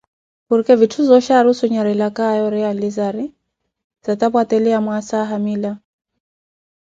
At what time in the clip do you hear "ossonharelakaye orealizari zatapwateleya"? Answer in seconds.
1.53-4.79